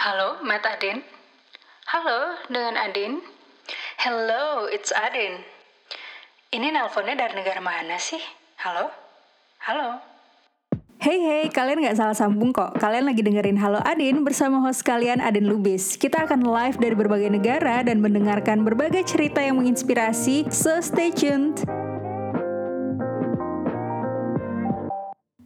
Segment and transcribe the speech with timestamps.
[0.00, 1.04] Halo, Matt Adin.
[1.92, 3.20] Halo, dengan Adin.
[4.00, 5.44] Hello, it's Adin.
[6.48, 8.16] Ini nelponnya dari negara mana sih?
[8.64, 8.88] Halo?
[9.60, 10.00] Halo?
[11.04, 12.80] Hey hey, kalian nggak salah sambung kok.
[12.80, 16.00] Kalian lagi dengerin Halo Adin bersama host kalian Adin Lubis.
[16.00, 20.48] Kita akan live dari berbagai negara dan mendengarkan berbagai cerita yang menginspirasi.
[20.48, 21.60] So stay tuned.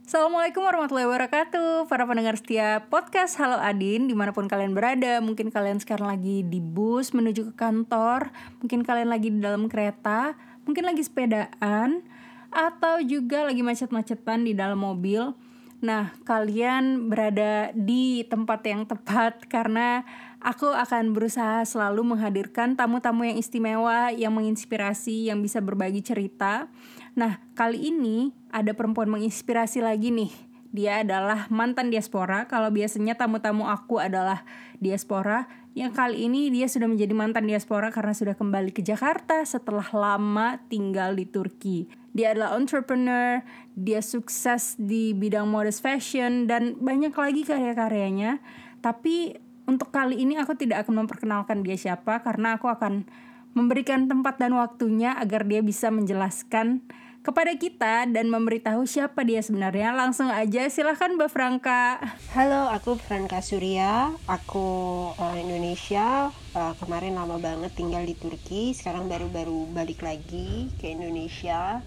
[0.05, 1.89] Assalamualaikum warahmatullahi wabarakatuh.
[1.89, 6.45] Para pendengar setia podcast Halo Adin Di mana pun kalian berada Mungkin kalian sekarang lagi
[6.45, 8.29] di bus menuju ke kantor
[8.61, 10.37] Mungkin kalian lagi di dalam kereta
[10.69, 12.05] Mungkin lagi sepedaan
[12.53, 15.33] Atau juga lagi macet-macetan di dalam mobil.
[15.81, 20.05] Nah kalian berada di tempat yang tepat Karena
[20.37, 26.69] aku akan berusaha selalu menghadirkan tamu-tamu yang istimewa Yang menginspirasi, yang bisa berbagi cerita
[27.15, 30.31] Nah, kali ini ada perempuan menginspirasi lagi nih.
[30.75, 32.43] Dia adalah mantan diaspora.
[32.51, 34.43] Kalau biasanya tamu-tamu aku adalah
[34.83, 39.87] diaspora, yang kali ini dia sudah menjadi mantan diaspora karena sudah kembali ke Jakarta setelah
[39.95, 41.87] lama tinggal di Turki.
[42.11, 43.43] Dia adalah entrepreneur,
[43.75, 48.43] dia sukses di bidang modest fashion dan banyak lagi karya-karyanya.
[48.83, 49.35] Tapi
[49.67, 53.07] untuk kali ini aku tidak akan memperkenalkan dia siapa karena aku akan
[53.55, 56.83] memberikan tempat dan waktunya agar dia bisa menjelaskan
[57.25, 59.97] kepada kita dan memberitahu siapa dia sebenarnya.
[59.97, 61.97] Langsung aja silahkan Mbak Franka.
[62.37, 64.13] Halo, aku Franka Surya.
[64.29, 66.29] Aku uh, Indonesia.
[66.53, 68.77] Uh, kemarin lama banget tinggal di Turki.
[68.77, 71.81] Sekarang baru-baru balik lagi ke Indonesia.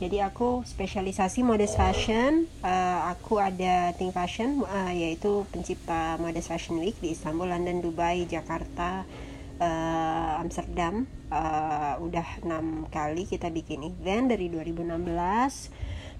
[0.00, 2.50] Jadi aku spesialisasi modest fashion.
[2.64, 8.26] Uh, aku ada Think Fashion, uh, yaitu pencipta modest fashion week di Istanbul, London, Dubai,
[8.26, 9.06] Jakarta,
[9.62, 14.90] uh, Amsterdam uh, udah enam kali kita bikin event dari 2016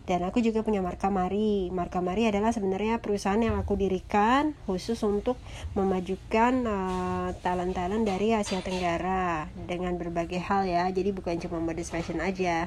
[0.03, 1.71] dan aku juga punya Marka Mari.
[1.71, 5.39] Marka Mari adalah sebenarnya perusahaan yang aku dirikan khusus untuk
[5.79, 10.91] memajukan uh, talent-talent dari Asia Tenggara dengan berbagai hal ya.
[10.91, 12.67] Jadi bukan cuma modest fashion aja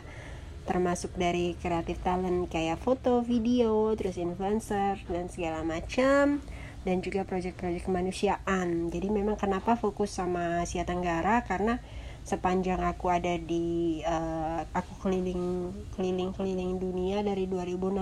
[0.65, 6.41] termasuk dari kreatif talent kayak foto, video, terus influencer dan segala macam
[6.85, 8.93] dan juga proyek-proyek kemanusiaan.
[8.93, 11.81] Jadi memang kenapa fokus sama Asia Tenggara karena
[12.25, 18.01] sepanjang aku ada di uh, aku keliling keliling keliling dunia dari 2016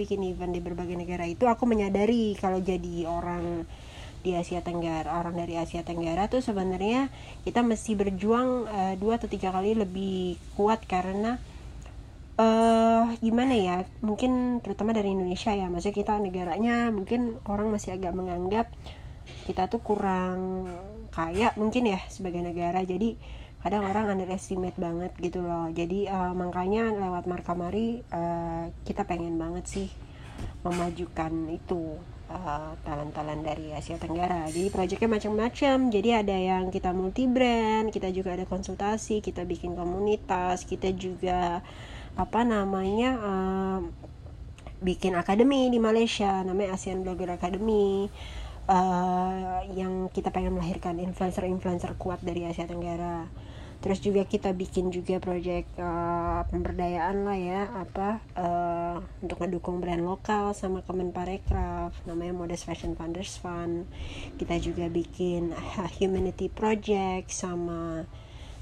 [0.00, 3.68] bikin event di berbagai negara itu aku menyadari kalau jadi orang
[4.24, 7.12] di Asia Tenggara orang dari Asia Tenggara tuh sebenarnya
[7.44, 11.36] kita mesti berjuang uh, dua atau tiga kali lebih kuat karena
[12.40, 13.76] uh, gimana ya?
[14.00, 15.68] Mungkin terutama dari Indonesia ya.
[15.68, 18.72] Maksudnya kita negaranya mungkin orang masih agak menganggap
[19.44, 20.66] kita tuh kurang
[21.12, 22.80] kaya mungkin ya sebagai negara.
[22.80, 23.20] Jadi
[23.60, 25.68] kadang orang underestimate banget gitu loh.
[25.68, 29.88] Jadi uh, makanya lewat Marka Mari uh, kita pengen banget sih
[30.64, 32.00] memajukan itu
[32.32, 34.48] uh, talent-talent dari Asia Tenggara.
[34.48, 35.76] Jadi proyeknya macam-macam.
[35.92, 41.60] Jadi ada yang kita multi brand kita juga ada konsultasi kita bikin komunitas kita juga
[42.20, 43.80] apa namanya uh,
[44.84, 48.12] bikin akademi di Malaysia namanya ASEAN Blogger Academy.
[48.70, 53.26] Uh, yang kita pengen melahirkan influencer-influencer kuat dari Asia Tenggara.
[53.80, 60.04] Terus juga kita bikin juga proyek uh, pemberdayaan lah ya apa uh, untuk mendukung brand
[60.04, 63.90] lokal sama Kemenparekraf namanya Modest Fashion Founders Fund.
[64.38, 65.50] Kita juga bikin
[65.98, 68.06] humanity project sama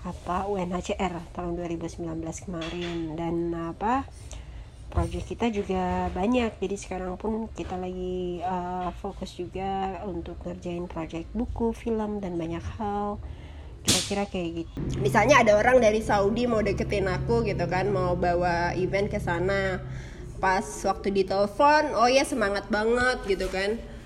[0.06, 2.06] apa UNHCR tahun 2019
[2.46, 3.18] kemarin.
[3.18, 4.06] Dan apa
[4.88, 6.56] project kita juga banyak.
[6.58, 12.62] Jadi sekarang pun kita lagi uh, fokus juga untuk ngerjain project buku film dan banyak
[12.78, 13.18] hal.
[13.84, 15.00] Kira-kira kayak gitu.
[15.00, 19.80] Misalnya ada orang dari Saudi mau deketin aku gitu kan mau bawa event ke sana.
[20.38, 23.97] Pas waktu ditelepon oh ya semangat banget gitu kan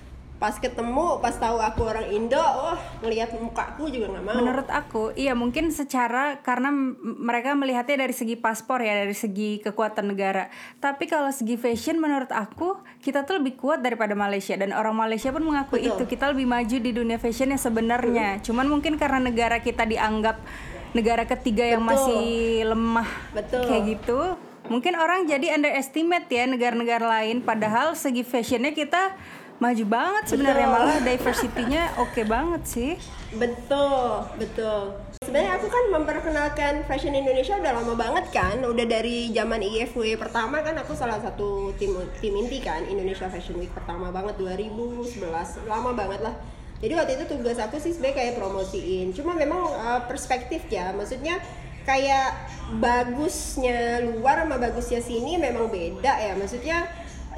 [0.43, 5.15] pas ketemu pas tahu aku orang Indo wah ngelihat mukaku juga nggak mau menurut aku
[5.15, 6.67] iya mungkin secara karena
[6.99, 10.51] mereka melihatnya dari segi paspor ya dari segi kekuatan negara
[10.83, 15.31] tapi kalau segi fashion menurut aku kita tuh lebih kuat daripada Malaysia dan orang Malaysia
[15.31, 15.95] pun mengakui Betul.
[15.95, 18.41] itu kita lebih maju di dunia fashion yang sebenarnya hmm.
[18.43, 20.43] cuman mungkin karena negara kita dianggap
[20.91, 23.63] negara ketiga yang masih lemah Betul.
[23.63, 24.35] kayak gitu
[24.67, 29.15] mungkin orang jadi underestimate ya negara-negara lain padahal segi fashionnya kita
[29.63, 32.91] maju banget sebenarnya malah diversity-nya oke okay banget sih.
[33.31, 34.99] Betul, betul.
[35.23, 40.59] Sebenarnya aku kan memperkenalkan fashion Indonesia udah lama banget kan, udah dari zaman IFW pertama
[40.59, 45.23] kan aku salah satu tim tim inti kan Indonesia Fashion Week pertama banget 2011,
[45.63, 46.35] lama banget lah.
[46.83, 49.15] Jadi waktu itu tugas aku sih sebenarnya kayak promosiin.
[49.15, 51.39] Cuma memang uh, perspektif ya, maksudnya
[51.87, 52.51] kayak
[52.83, 56.35] bagusnya luar sama bagusnya sini memang beda ya.
[56.35, 56.83] Maksudnya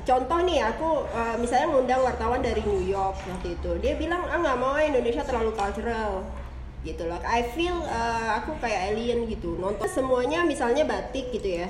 [0.05, 4.37] contoh nih aku uh, misalnya ngundang wartawan dari New York waktu itu dia bilang ah
[4.37, 6.23] nggak mau Indonesia terlalu cultural.
[6.85, 11.67] Gitu loh I feel uh, aku kayak alien gitu nonton semuanya misalnya batik gitu ya.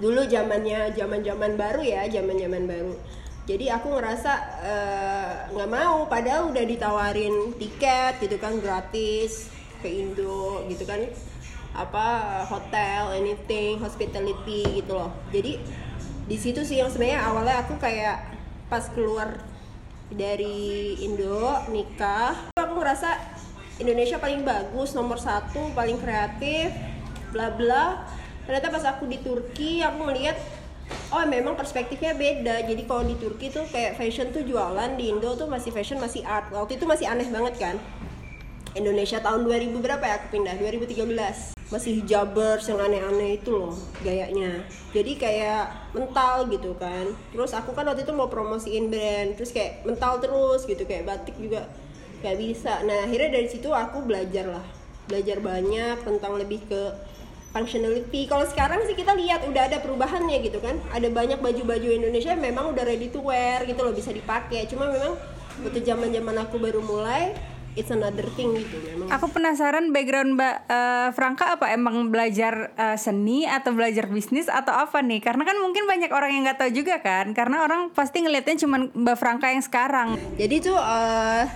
[0.00, 2.96] Dulu zamannya zaman zaman baru ya zaman zaman baru.
[3.44, 4.32] Jadi aku ngerasa
[5.52, 9.52] nggak uh, mau padahal udah ditawarin tiket gitu kan gratis
[9.84, 11.04] ke Indo gitu kan.
[11.76, 15.12] Apa hotel anything hospitality gitu loh.
[15.28, 15.60] Jadi
[16.28, 18.20] di situ sih yang sebenarnya awalnya aku kayak
[18.68, 19.40] pas keluar
[20.12, 23.16] dari Indo nikah aku ngerasa
[23.80, 26.68] Indonesia paling bagus nomor satu paling kreatif
[27.32, 28.04] bla bla.
[28.44, 30.36] Ternyata pas aku di Turki aku melihat
[31.12, 32.64] oh memang perspektifnya beda.
[32.64, 36.24] Jadi kalau di Turki tuh kayak fashion tuh jualan di Indo tuh masih fashion masih
[36.28, 36.52] art.
[36.52, 37.76] Waktu itu masih aneh banget kan
[38.76, 40.54] Indonesia tahun 2000 berapa ya aku pindah?
[40.60, 44.64] 2013 masih hijabers yang aneh-aneh itu loh gayanya.
[44.96, 47.12] Jadi kayak mental gitu kan.
[47.32, 51.36] Terus aku kan waktu itu mau promosiin brand terus kayak mental terus gitu kayak batik
[51.36, 51.68] juga
[52.24, 52.80] kayak bisa.
[52.84, 54.66] Nah akhirnya dari situ aku belajar lah.
[55.08, 56.82] Belajar banyak tentang lebih ke
[57.52, 58.28] functionality.
[58.28, 60.76] Kalau sekarang sih kita lihat udah ada perubahannya gitu kan.
[60.92, 64.68] Ada banyak baju-baju Indonesia memang udah ready to wear gitu loh bisa dipakai.
[64.68, 65.16] Cuma memang
[65.64, 67.36] waktu zaman zaman aku baru mulai
[67.78, 69.06] it's another thing gitu memang.
[69.14, 74.74] Aku penasaran background Mbak uh, Franka apa emang belajar uh, seni atau belajar bisnis atau
[74.74, 75.22] apa nih?
[75.22, 77.30] Karena kan mungkin banyak orang yang nggak tahu juga kan.
[77.30, 80.18] Karena orang pasti ngelihatnya cuma Mbak Franka yang sekarang.
[80.34, 81.46] Jadi tuh uh,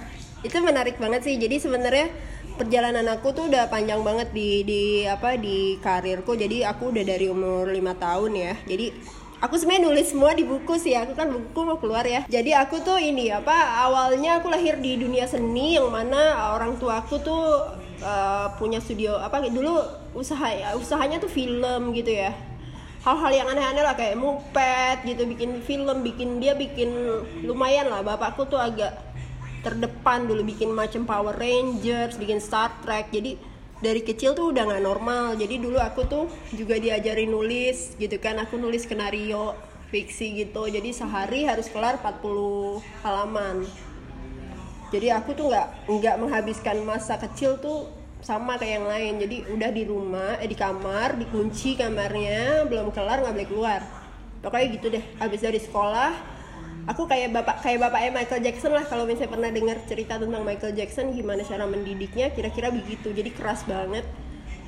[0.47, 1.35] itu menarik banget sih.
[1.35, 2.07] Jadi sebenarnya
[2.55, 6.39] perjalanan aku tuh udah panjang banget di di apa di karirku.
[6.39, 8.55] Jadi aku udah dari umur lima tahun ya.
[8.71, 12.23] Jadi aku sebenarnya nulis semua di buku sih aku kan buku mau keluar ya.
[12.31, 17.03] Jadi aku tuh ini apa awalnya aku lahir di dunia seni yang mana orang tua
[17.03, 17.75] aku tuh
[18.07, 19.83] uh, punya studio apa dulu
[20.15, 22.31] usaha usahanya tuh film gitu ya.
[23.03, 26.95] Hal-hal yang aneh-aneh lah kayak mupet gitu bikin film bikin dia bikin
[27.43, 27.99] lumayan lah.
[28.07, 28.95] Bapakku tuh agak
[29.67, 33.11] terdepan dulu bikin macam Power Rangers bikin Star Trek.
[33.11, 33.35] Jadi
[33.83, 35.35] dari kecil tuh udah nggak normal.
[35.35, 38.39] Jadi dulu aku tuh juga diajarin nulis gitu kan.
[38.39, 39.59] Aku nulis skenario
[39.91, 40.71] fiksi gitu.
[40.71, 43.67] Jadi sehari harus kelar 40 halaman.
[44.95, 47.91] Jadi aku tuh nggak nggak menghabiskan masa kecil tuh
[48.23, 49.15] sama kayak yang lain.
[49.19, 53.81] Jadi udah di rumah eh di kamar dikunci kamarnya belum kelar nggak boleh keluar.
[54.41, 55.05] Pokoknya gitu deh.
[55.19, 56.32] Habis dari sekolah
[56.87, 58.85] aku kayak bapak kayak bapaknya Michael Jackson lah.
[58.87, 63.15] Kalau misalnya pernah dengar cerita tentang Michael Jackson gimana cara mendidiknya kira-kira begitu.
[63.15, 64.07] Jadi keras banget.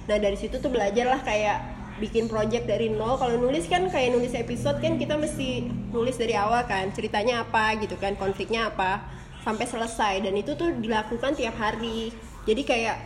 [0.07, 1.59] Nah dari situ tuh belajar lah kayak
[1.99, 3.19] bikin project dari nol.
[3.19, 7.79] Kalau nulis kan kayak nulis episode kan kita mesti nulis dari awal kan ceritanya apa
[7.79, 9.03] gitu kan konfliknya apa
[9.43, 10.23] sampai selesai.
[10.23, 12.15] Dan itu tuh dilakukan tiap hari.
[12.45, 12.97] Jadi kayak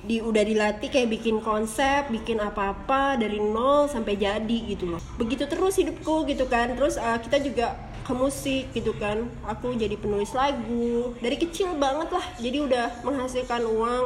[0.00, 5.00] di udah dilatih kayak bikin konsep, bikin apa-apa dari nol sampai jadi gitu loh.
[5.20, 6.72] Begitu terus hidupku gitu kan.
[6.72, 9.30] Terus uh, kita juga ke musik gitu kan.
[9.46, 11.14] Aku jadi penulis lagu.
[11.22, 12.26] Dari kecil banget lah.
[12.42, 14.04] Jadi udah menghasilkan uang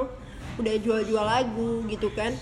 [0.61, 2.37] udah jual-jual lagu gitu kan.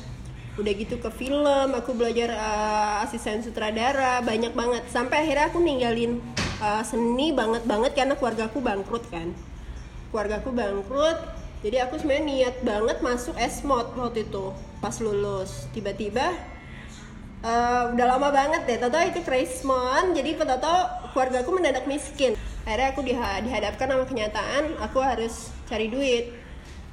[0.58, 4.82] Udah gitu ke film aku belajar uh, asisten sutradara banyak banget.
[4.90, 6.18] Sampai akhirnya aku ninggalin
[6.58, 9.30] uh, seni banget banget karena keluarga aku bangkrut kan.
[10.10, 11.18] Keluarga aku bangkrut.
[11.62, 14.50] Jadi aku sebenarnya niat banget masuk esmod waktu itu
[14.82, 15.70] pas lulus.
[15.70, 16.34] Tiba-tiba
[17.42, 18.78] uh, udah lama banget deh.
[18.78, 20.74] Toto itu Krismon jadi Toto
[21.12, 22.38] keluarga aku mendadak miskin.
[22.62, 26.30] Akhirnya aku diha dihadapkan sama kenyataan aku harus cari duit.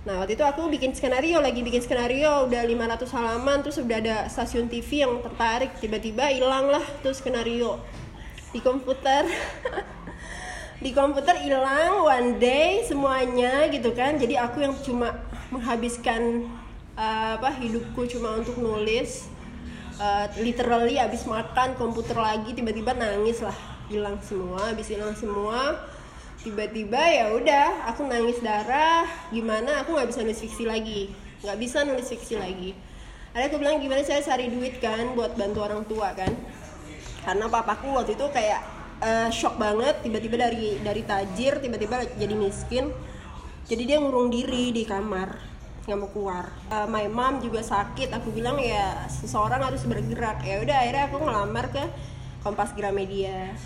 [0.04, 2.50] Nah waktu itu aku bikin skenario lagi bikin skenario.
[2.50, 5.78] Udah 500 halaman terus udah ada stasiun TV yang tertarik.
[5.78, 7.78] Tiba-tiba hilang lah tuh skenario.
[8.50, 9.30] Di komputer.
[10.84, 14.16] Di komputer hilang one day semuanya gitu kan.
[14.16, 15.12] Jadi aku yang cuma
[15.52, 16.48] menghabiskan
[16.96, 19.28] uh, apa hidupku cuma untuk nulis
[20.00, 23.56] uh, literally abis makan komputer lagi tiba-tiba nangis lah.
[23.92, 25.78] Hilang semua abis hilang semua
[26.40, 29.06] tiba-tiba ya udah aku nangis darah.
[29.30, 29.84] Gimana?
[29.84, 31.12] Aku nggak bisa nulis fiksi lagi.
[31.44, 32.72] Nggak bisa nulis fiksi lagi.
[33.36, 36.32] Ada aku bilang gimana saya cari duit kan buat bantu orang tua kan?
[37.22, 38.62] Karena papaku waktu itu kayak
[39.04, 40.02] uh, shock banget.
[40.02, 42.90] Tiba-tiba dari dari tajir tiba-tiba jadi miskin.
[43.70, 45.59] Jadi dia ngurung diri di kamar
[45.90, 46.46] nggak mau keluar.
[46.70, 48.14] Uh, my mom juga sakit.
[48.14, 50.46] Aku bilang ya seseorang harus bergerak.
[50.46, 51.84] Ya udah akhirnya aku ngelamar ke
[52.46, 53.58] Kompas Gramedia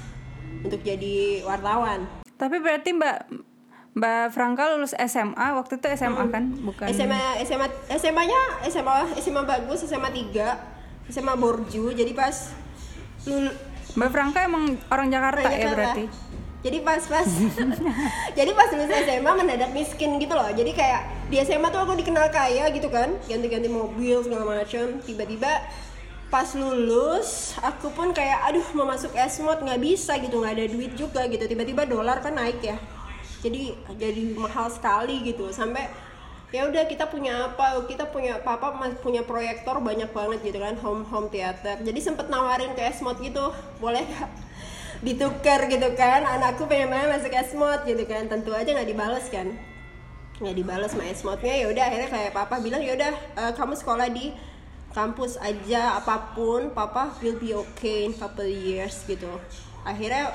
[0.63, 2.07] untuk jadi wartawan.
[2.39, 3.27] Tapi berarti mbak
[3.93, 6.33] Mbak Franka lulus SMA waktu itu SMA hmm.
[6.33, 6.43] kan?
[6.65, 6.87] Bukan.
[6.89, 11.93] SMA SMA SMA nya SMA SMA bagus SMA 3 SMA Borju.
[11.93, 12.33] Jadi pas
[13.29, 13.53] lul
[13.93, 15.69] Mbak Franka emang orang Jakarta, orang Jakarta.
[15.69, 16.05] ya berarti
[16.63, 17.27] jadi pas pas.
[18.39, 20.47] Jadi pas lulus SMA mendadak miskin gitu loh.
[20.47, 23.19] Jadi kayak di SMA tuh aku dikenal kaya gitu kan.
[23.27, 25.59] Ganti-ganti mobil segala macam tiba-tiba
[26.31, 30.39] pas lulus aku pun kayak aduh mau masuk esmod nggak bisa gitu.
[30.39, 31.43] Nggak ada duit juga gitu.
[31.43, 32.79] Tiba-tiba dolar kan naik ya.
[33.43, 35.51] Jadi jadi mahal sekali gitu.
[35.51, 35.91] Sampai
[36.55, 37.75] ya udah kita punya apa?
[37.91, 38.71] Kita punya papa
[39.03, 40.79] punya proyektor banyak banget gitu kan.
[40.79, 41.75] Home home theater.
[41.83, 43.51] Jadi sempet nawarin ke esmod gitu.
[43.83, 44.52] Boleh gak
[45.03, 46.23] ditukar gitu kan.
[46.23, 48.25] Anakku pengen banget masuk esmod gitu kan.
[48.31, 49.51] Tentu aja nggak dibales kan.
[50.39, 54.07] Nggak dibales sama esmodnya ya udah akhirnya kayak papa bilang ya udah eh, kamu sekolah
[54.09, 54.33] di
[54.93, 59.29] kampus aja apa pun papa will be okay in couple years gitu.
[59.83, 60.31] Akhirnya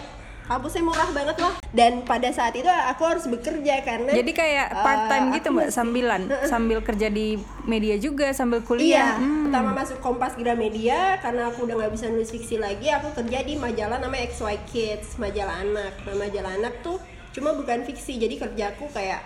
[0.49, 4.81] kampusnya murah banget lah dan pada saat itu aku harus bekerja karena Jadi kayak eh,
[4.81, 7.37] part time gitu aku mbak, sambilan, sambil kerja di
[7.69, 8.89] media juga, sambil kuliah.
[8.89, 9.45] Iya, Hmm.
[9.45, 13.61] pertama masuk Kompas Gramedia karena aku udah nggak bisa nulis fiksi lagi, aku kerja di
[13.61, 15.93] majalah namanya XY Kids, majalah anak.
[16.09, 16.97] Nah, majalah anak tuh
[17.37, 19.21] cuma bukan fiksi, jadi kerjaku kayak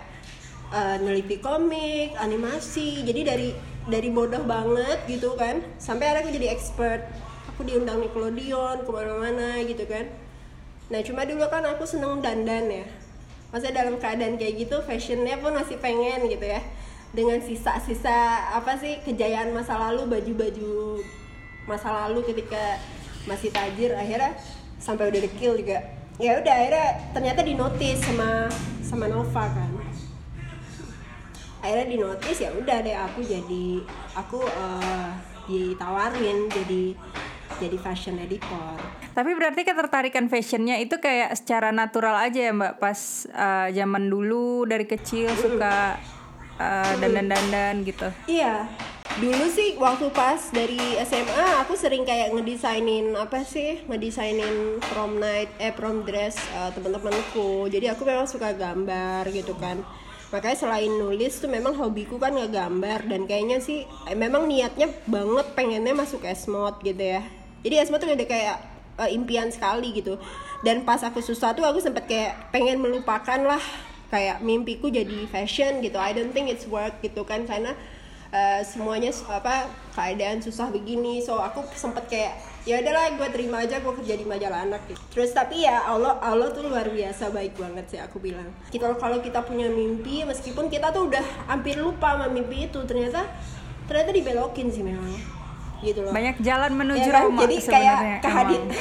[0.75, 3.07] eh, neliti komik, animasi.
[3.07, 3.49] Jadi dari
[3.83, 7.01] dari bodoh banget gitu kan, sampai akhirnya aku jadi expert.
[7.55, 10.09] Aku diundang Nickelodeon ke mana-mana gitu kan.
[10.91, 12.85] Nah cuma dulu kan aku seneng dandan ya.
[13.53, 16.59] Maksudnya dalam keadaan kayak gitu fashionnya pun masih pengen gitu ya.
[17.13, 20.99] Dengan sisa-sisa apa sih kejayaan masa lalu baju-baju
[21.69, 22.81] masa lalu ketika
[23.29, 24.35] masih tajir akhirnya
[24.81, 25.79] sampai udah dekil juga.
[26.17, 28.49] Ya udah akhirnya ternyata di notice sama
[28.81, 29.71] sama Nova kan.
[31.63, 33.85] Akhirnya di notice ya udah deh aku jadi
[34.17, 35.09] aku eh,
[35.47, 36.97] ditawarin jadi
[37.63, 38.75] jadi fashion editor
[39.13, 44.65] Tapi berarti ketertarikan fashionnya itu kayak secara natural aja ya mbak, pas uh, zaman dulu
[44.65, 46.01] dari kecil suka
[46.57, 48.09] uh, dandan-dandan gitu.
[48.25, 48.65] Iya.
[49.13, 53.85] Dulu sih waktu pas dari SMA aku sering kayak ngedesainin apa sih?
[53.85, 57.69] Ngedesainin prom night eh prom dress eh, teman-temanku.
[57.69, 59.85] Jadi aku memang suka gambar gitu kan.
[60.33, 65.45] Makanya selain nulis tuh memang hobiku kan ngegambar dan kayaknya sih eh, memang niatnya banget
[65.53, 67.21] pengennya masuk esmod gitu ya.
[67.63, 68.57] Jadi esmod tuh udah kayak
[69.01, 70.19] eh, impian sekali gitu.
[70.61, 73.63] Dan pas aku susah tuh aku sempet kayak pengen melupakan lah
[74.13, 75.97] kayak mimpiku jadi fashion gitu.
[75.97, 77.73] I don't think it's work gitu kan karena
[78.33, 82.33] eh, semuanya apa keadaan susah begini so aku sempet kayak
[82.65, 85.01] ya udahlah gue terima aja gue kerja di majalah anak gitu.
[85.13, 89.21] terus tapi ya Allah Allah tuh luar biasa baik banget sih aku bilang kita kalau
[89.21, 93.29] kita punya mimpi meskipun kita tuh udah hampir lupa sama mimpi itu ternyata
[93.85, 95.13] ternyata dibelokin sih memang
[95.83, 96.11] gitu loh.
[96.15, 97.23] Banyak jalan menuju Ya kan?
[97.27, 98.61] Roma jadi kayak emang.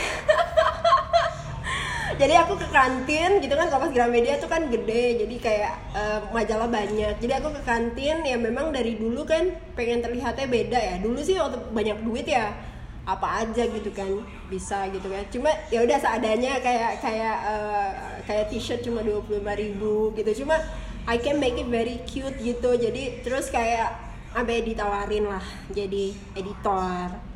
[2.23, 6.71] jadi aku ke kantin gitu kan Kompas Gramedia tuh kan gede jadi kayak eh, majalah
[6.71, 7.19] banyak.
[7.19, 10.95] Jadi aku ke kantin ya memang dari dulu kan pengen terlihatnya beda ya.
[11.03, 12.55] Dulu sih waktu banyak duit ya
[13.03, 14.07] apa aja gitu kan
[14.47, 15.27] bisa gitu kan.
[15.35, 17.91] Cuma ya udah seadanya kayak kayak eh,
[18.31, 20.47] kayak t-shirt cuma dua puluh ribu gitu.
[20.47, 20.63] Cuma
[21.03, 22.79] I can make it very cute gitu.
[22.79, 27.33] Jadi terus kayak sampai ditawarin lah jadi editor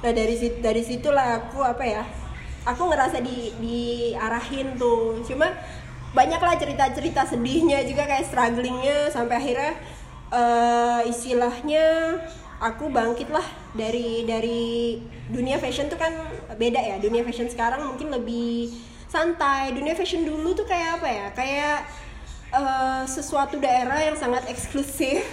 [0.00, 2.04] Nah dari situ dari situlah aku apa ya?
[2.64, 5.20] Aku ngerasa di diarahin tuh.
[5.24, 5.48] Cuma
[6.16, 9.72] banyak lah cerita-cerita sedihnya juga kayak strugglingnya sampai akhirnya
[10.30, 12.16] eh istilahnya
[12.60, 14.98] aku bangkit lah dari dari
[15.30, 16.12] dunia fashion tuh kan
[16.56, 16.96] beda ya.
[16.96, 18.72] Dunia fashion sekarang mungkin lebih
[19.04, 19.76] santai.
[19.76, 21.26] Dunia fashion dulu tuh kayak apa ya?
[21.36, 21.78] Kayak
[22.56, 25.28] eh, sesuatu daerah yang sangat eksklusif.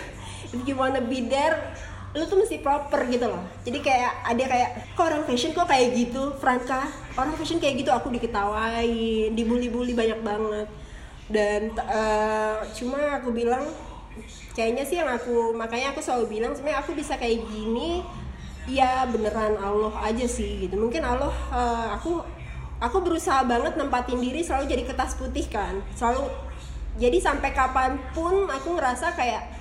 [0.53, 1.75] If you wanna be there,
[2.15, 3.43] lu tuh mesti proper gitu loh.
[3.67, 7.91] Jadi kayak ada kayak kok orang fashion kok kayak gitu Franka orang fashion kayak gitu
[7.93, 10.67] aku diketawain dibully-bully banyak banget.
[11.27, 13.67] Dan eh, cuma aku bilang
[14.55, 18.01] kayaknya sih yang aku makanya aku selalu bilang sebenarnya aku bisa kayak gini
[18.65, 20.79] ya beneran Allah aja sih gitu.
[20.79, 22.23] Mungkin Allah eh, aku
[22.79, 25.83] aku berusaha banget nempatin diri selalu jadi kertas putih kan.
[25.93, 26.31] Selalu
[26.97, 29.56] jadi sampai kapan pun aku ngerasa kayak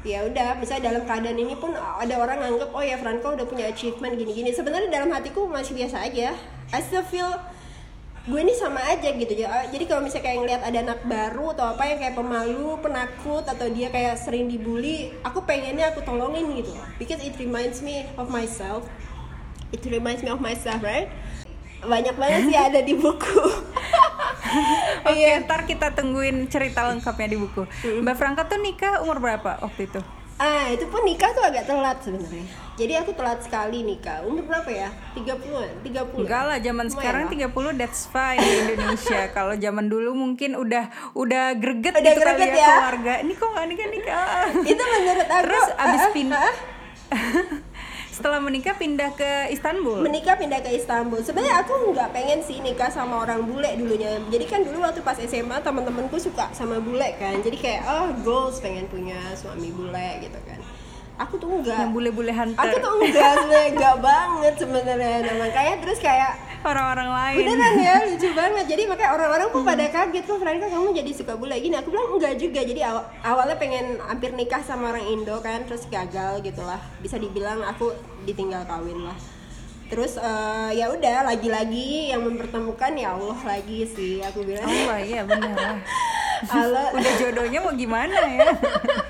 [0.00, 3.68] ya udah misalnya dalam keadaan ini pun ada orang nganggep oh ya Franco udah punya
[3.68, 4.50] achievement gini-gini.
[4.52, 6.32] Sebenarnya dalam hatiku masih biasa aja.
[6.70, 7.28] I still feel
[8.28, 9.32] gue ini sama aja gitu.
[9.32, 13.44] Ya jadi kalau misalnya kayak ngeliat ada anak baru atau apa yang kayak pemalu penakut
[13.44, 16.72] atau dia kayak sering dibully aku pengennya aku tolongin gitu.
[16.96, 18.88] Because it reminds me of myself.
[19.70, 21.12] It reminds me of myself right?
[21.80, 23.40] Banyak banget sih ada di buku
[25.08, 25.42] Oke, Iya.
[25.44, 27.62] ntar kita tungguin cerita lengkapnya di buku.
[28.02, 30.00] Mbak Franka tuh nikah umur berapa waktu itu?
[30.40, 32.48] Ah, itu pun nikah tuh agak telat sebenarnya.
[32.80, 34.24] Jadi aku telat sekali nikah.
[34.24, 34.88] Umur berapa ya?
[35.12, 36.24] 30-an, 30.
[36.24, 37.52] Enggak lah, zaman Lumayan sekarang lah.
[37.52, 39.20] 30 that's fine di Indonesia.
[39.36, 42.72] Kalau zaman dulu mungkin udah udah greget Udah gitu greget kali ya, ya.
[42.80, 43.12] keluarga.
[43.20, 44.24] Ini kok nggak nikah nikah?
[44.72, 46.54] Itu menurut aku Terus abis ah, ah, pindah ah,
[48.20, 50.04] setelah menikah pindah ke Istanbul.
[50.04, 51.24] menikah pindah ke Istanbul.
[51.24, 54.20] Sebenarnya aku nggak pengen sih nikah sama orang bule dulunya.
[54.28, 57.40] Jadi kan dulu waktu pas SMA teman-temanku suka sama bule kan.
[57.40, 60.60] Jadi kayak oh goals pengen punya suami bule gitu kan.
[61.20, 62.60] aku tuh enggak Yang bule-bule hunter.
[62.64, 63.32] aku tuh enggak
[63.76, 67.36] enggak banget sebenarnya nah makanya terus kayak orang-orang lain.
[67.44, 68.64] beneran ya lucu banget.
[68.68, 71.74] Jadi makanya orang-orang pun pada kaget kok Franka kamu jadi suka bule gini?
[71.76, 72.60] Aku bilang enggak juga.
[72.60, 76.80] Jadi aw- awalnya pengen hampir nikah sama orang Indo kan terus gagal gitulah.
[77.00, 77.92] Bisa dibilang aku
[78.24, 79.16] ditinggal kawin lah.
[79.90, 84.68] Terus eh, ya udah lagi-lagi yang mempertemukan ya Allah lagi sih aku bilang.
[84.68, 85.78] Oh iya benar lah.
[86.56, 88.48] Allah Udah jodohnya mau gimana ya?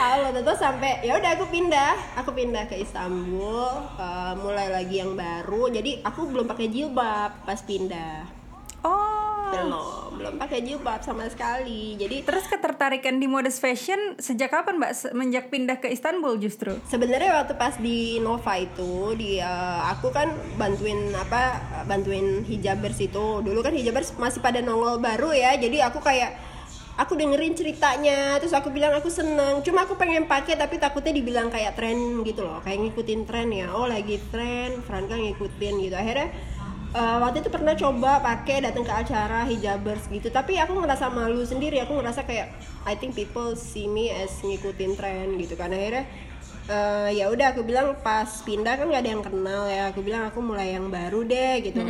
[0.00, 3.68] Allah tentu sampai ya udah aku pindah aku pindah ke Istanbul
[4.00, 8.40] eh, mulai lagi yang baru jadi aku belum pakai jilbab pas pindah
[8.80, 9.52] Oh.
[9.52, 14.92] belum belum pakai jilbab sama sekali jadi Terus ketertarikan di modest fashion sejak kapan Mbak?
[14.96, 16.80] Semenjak pindah ke Istanbul justru?
[16.88, 23.44] sebenarnya waktu pas di Nova itu di eh, aku kan bantuin apa bantuin hijabers itu
[23.44, 26.40] dulu kan hijabers masih pada nongol baru ya jadi aku kayak
[27.00, 29.64] aku dengerin ceritanya terus aku bilang aku seneng.
[29.64, 32.60] Cuma aku pengen pakai tapi takutnya dibilang kayak tren gitu loh.
[32.60, 33.72] Kayak ngikutin tren ya.
[33.72, 35.96] Oh lagi tren Franka ngikutin gitu.
[35.96, 36.28] Akhirnya
[36.92, 40.28] eh, waktu itu pernah coba pakai datang ke acara hijabers gitu.
[40.28, 41.80] Tapi aku ngerasa malu sendiri.
[41.80, 42.52] Aku ngerasa kayak
[42.84, 45.72] I think people see me as ngikutin tren gitu kan.
[45.72, 46.04] Akhirnya
[46.68, 49.88] eh, ya udah aku bilang pas pindah kan nggak ada yang kenal ya.
[49.88, 51.80] Aku bilang aku mulai yang baru deh gitu.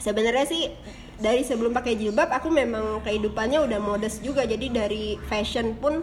[0.00, 0.72] Sebenarnya sih
[1.18, 4.42] dari sebelum pakai jilbab aku memang kehidupannya udah modest juga.
[4.44, 6.02] Jadi dari fashion pun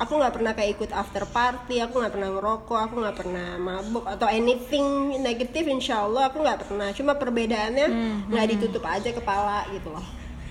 [0.00, 4.02] aku nggak pernah kayak ikut after party aku nggak pernah ngerokok aku nggak pernah mabuk
[4.08, 6.88] atau anything negatif insya Allah aku nggak pernah.
[6.94, 7.86] Cuma perbedaannya
[8.30, 10.04] nggak ditutup aja kepala gitu loh.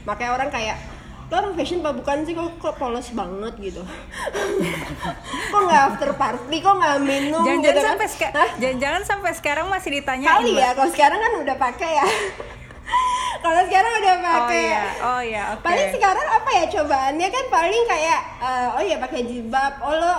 [0.07, 0.77] Makanya orang kayak
[1.31, 2.35] lo orang fashion apa bukan sih?
[2.35, 3.79] Kok, kok polos banget gitu?
[5.55, 6.59] Kok nggak after party?
[6.59, 7.87] Kok nggak minum Jangan-jangan gitu kan?
[7.87, 8.07] sampai
[8.59, 12.07] jangan-jangan sampai sekarang masih ditanyain kali ya kalau sekarang kan udah pakai ya
[13.41, 15.61] kalau sekarang udah Oh pakai iya, oh iya, oke.
[15.65, 17.27] paling sekarang apa ya cobaannya?
[17.27, 19.73] Kan paling kayak eh, oh ya pakai jilbab.
[19.81, 20.15] Oh lo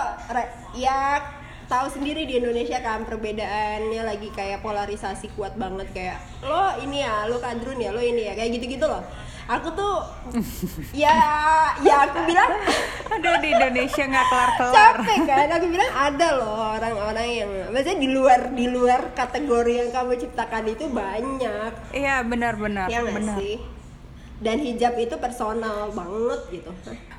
[0.75, 1.23] ya
[1.71, 5.87] tahu sendiri di Indonesia kan perbedaannya lagi kayak polarisasi kuat banget.
[5.95, 9.01] Kayak lo ini ya lo kadrun ya lo ini ya kayak gitu-gitu loh
[9.43, 9.95] aku tuh
[10.95, 11.17] ya
[11.83, 12.51] ya aku bilang
[13.13, 14.73] Aduh di Indonesia nggak kelar-kelar.
[14.73, 15.47] capek kan?
[15.59, 20.63] Aku bilang ada loh orang-orang yang maksudnya di luar di luar kategori yang kamu ciptakan
[20.71, 21.71] itu banyak.
[21.93, 23.35] Iya benar-benar, ya nggak benar.
[23.37, 23.55] sih?
[24.43, 26.71] Dan hijab itu personal banget gitu.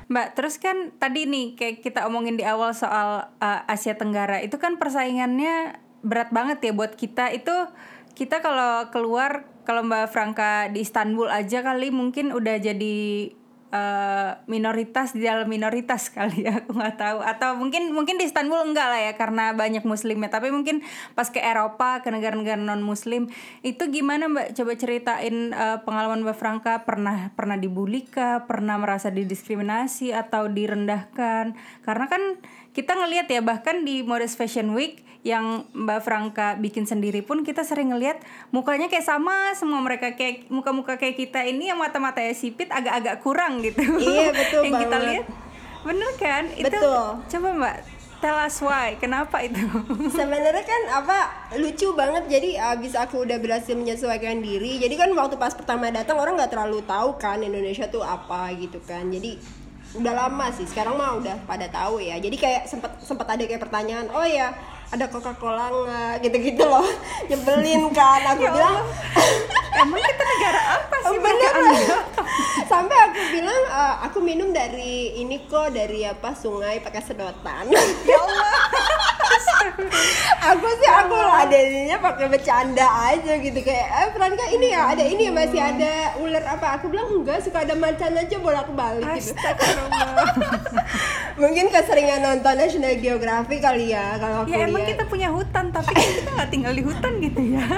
[0.05, 4.61] Mbak, terus kan tadi nih kayak kita omongin di awal soal uh, Asia Tenggara itu
[4.61, 7.33] kan persaingannya berat banget ya buat kita.
[7.33, 7.71] Itu
[8.13, 12.95] kita kalau keluar kalau Mbak Franka di Istanbul aja kali mungkin udah jadi
[13.75, 17.19] uh, minoritas di dalam minoritas kali ya aku nggak tahu.
[17.21, 20.29] Atau mungkin mungkin di Istanbul enggak lah ya karena banyak muslimnya.
[20.31, 23.27] Tapi mungkin pas ke Eropa ke negara-negara non muslim
[23.65, 24.47] itu gimana Mbak?
[24.55, 28.07] Coba ceritain uh, pengalaman Mbak Franka pernah pernah dibully
[28.45, 31.57] pernah merasa didiskriminasi atau direndahkan?
[31.83, 32.21] Karena kan
[32.75, 37.65] kita ngelihat ya bahkan di Modest Fashion Week yang Mbak Franka bikin sendiri pun kita
[37.65, 38.21] sering ngelihat
[38.53, 43.63] mukanya kayak sama semua mereka kayak muka-muka kayak kita ini yang mata-matanya sipit agak-agak kurang
[43.65, 43.81] gitu.
[43.81, 45.25] Iya, betul yang kita lihat.
[45.81, 46.43] Bener kan?
[46.53, 47.09] Itu Betul.
[47.25, 47.75] coba Mbak
[48.25, 49.61] tell us why kenapa itu?
[50.17, 51.19] sebenarnya kan apa
[51.61, 56.17] lucu banget jadi abis aku udah berhasil menyesuaikan diri jadi kan waktu pas pertama datang
[56.17, 59.37] orang nggak terlalu tahu kan Indonesia tuh apa gitu kan jadi
[59.99, 62.19] udah lama sih sekarang mah udah pada tahu ya.
[62.19, 64.51] Jadi kayak sempat sempat ada kayak pertanyaan oh ya
[64.91, 66.13] ada Coca Cola nggak?
[66.23, 66.85] Gitu-gitu loh.
[67.29, 68.85] Nyebelin kan aku bilang.
[69.75, 71.19] Emang kita negara apa sih?
[71.25, 71.53] bener.
[72.71, 77.69] Sampai aku bilang "Eh, aku minum dari ini kok dari apa sungai pakai sedotan.
[78.07, 79.04] Ya Allah.
[80.53, 83.59] Aku sih aku adanya pakai bercanda aja gitu.
[83.61, 86.79] Kayak eh Franka ini ya ada ini ya masih ada ular apa?
[86.79, 89.35] Aku bilang enggak suka ada macan aja bolak balik gitu.
[91.41, 95.91] Mungkin keseringan nonton National Geographic kali ya kalau aku ya emang kita punya hutan tapi
[95.91, 97.65] kan kita nggak tinggal di hutan gitu ya.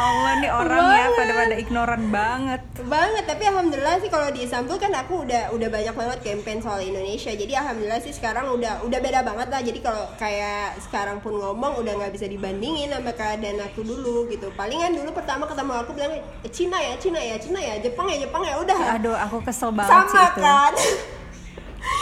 [0.00, 2.62] Allah nih orang ya pada pada ignoran banget.
[2.80, 6.80] banget tapi alhamdulillah sih kalau di Istanbul kan aku udah udah banyak banget campaign soal
[6.80, 7.28] Indonesia.
[7.28, 9.60] Jadi alhamdulillah sih sekarang udah udah beda banget lah.
[9.60, 14.48] Jadi kalau kayak sekarang pun ngomong udah nggak bisa dibandingin sama keadaan aku dulu gitu.
[14.56, 18.16] Palingan dulu pertama ketemu aku bilang "Eh, Cina ya Cina ya Cina ya Jepang ya
[18.24, 18.56] Jepang ya.
[18.56, 18.78] Udah.
[18.96, 20.40] Aduh aku kesel banget sih sama itu.
[20.40, 20.74] kan?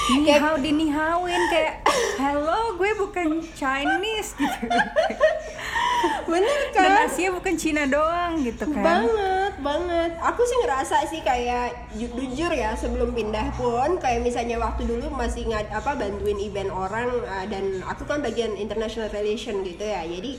[0.08, 1.84] Nihau dinihauin kayak
[2.16, 4.66] hello gue bukan Chinese gitu.
[6.32, 8.82] bener Dan kan Asia bukan Cina doang gitu kan.
[8.84, 10.10] banget banget.
[10.22, 15.10] Aku sih ngerasa sih kayak ju- jujur ya sebelum pindah pun kayak misalnya waktu dulu
[15.10, 20.06] masih ngad apa bantuin event orang uh, dan aku kan bagian international relation gitu ya.
[20.06, 20.38] Jadi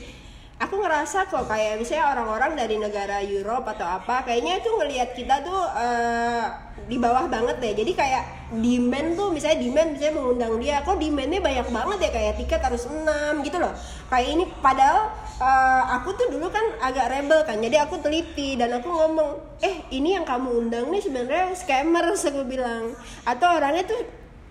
[0.60, 5.40] aku ngerasa kok kayak misalnya orang-orang dari negara Europe atau apa kayaknya itu ngelihat kita
[5.40, 6.44] tuh eh,
[6.84, 7.72] di bawah banget deh.
[7.72, 12.10] Jadi kayak demand tuh misalnya demand misalnya mengundang dia kok demandnya banyak banget ya?
[12.12, 13.72] Kayak tiket harus 6 gitu loh.
[14.12, 15.00] Kayak ini padahal
[15.40, 17.56] eh, aku tuh dulu kan agak rebel kan.
[17.56, 22.44] Jadi aku teliti dan aku ngomong eh ini yang kamu undang nih sebenarnya scammer aku
[22.44, 22.92] bilang.
[23.24, 24.00] Atau orangnya tuh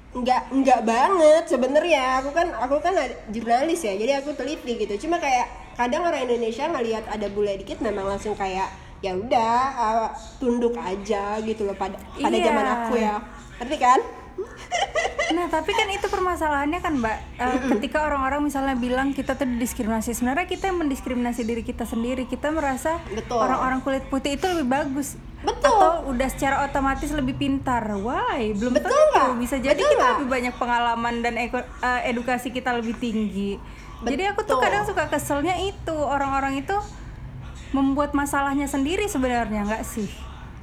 [0.10, 2.26] nggak nggak banget sebenarnya.
[2.26, 2.98] Aku kan aku kan
[3.30, 5.06] jurnalis ya jadi aku teliti gitu.
[5.06, 8.68] Cuma kayak kadang orang Indonesia ngelihat ada bule dikit memang langsung kayak
[9.00, 12.46] ya udah uh, tunduk aja gitu loh pada pada Iya.
[12.46, 13.16] zaman aku ya
[13.58, 14.00] ngerti kan
[15.30, 20.12] Nah tapi kan itu permasalahannya kan mbak Eh, Ketika orang-orang misalnya bilang kita tuh diskriminasi
[20.12, 22.98] Sebenarnya kita yang mendiskriminasi diri kita sendiri Kita merasa
[23.30, 25.70] orang-orang kulit putih itu lebih bagus Betul.
[25.70, 28.52] Atau udah secara otomatis lebih pintar Why?
[28.54, 29.28] Belum Betul tentu nggak?
[29.38, 30.14] Bisa jadi Betul kita nggak?
[30.16, 33.60] lebih banyak pengalaman dan eko- eh, edukasi kita lebih tinggi
[34.00, 34.64] Jadi aku tuh Betul.
[34.64, 35.96] kadang suka keselnya itu.
[35.96, 36.76] Orang-orang itu
[37.76, 40.08] membuat masalahnya sendiri sebenarnya nggak sih?